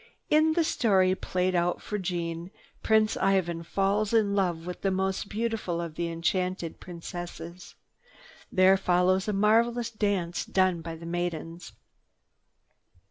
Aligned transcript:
In 0.31 0.53
the 0.53 0.63
story 0.63 1.13
played 1.13 1.53
out 1.53 1.79
for 1.79 1.99
Jeanne, 1.99 2.49
Prince 2.81 3.15
Ivan 3.17 3.61
falls 3.61 4.13
in 4.13 4.33
love 4.33 4.65
with 4.65 4.81
the 4.81 4.89
most 4.89 5.29
beautiful 5.29 5.79
of 5.79 5.93
the 5.93 6.09
enchanted 6.11 6.79
Princesses. 6.79 7.75
There 8.51 8.77
follows 8.77 9.27
a 9.27 9.33
marvelous 9.33 9.91
dance 9.91 10.43
done 10.43 10.81
by 10.81 10.95
the 10.95 11.05
maidens. 11.05 11.73